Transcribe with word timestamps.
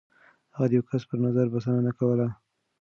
هغه 0.55 0.65
د 0.69 0.71
يو 0.77 0.83
کس 0.89 1.01
پر 1.09 1.17
نظر 1.25 1.45
بسنه 1.53 1.79
نه 1.87 1.91
کوله. 1.99 2.27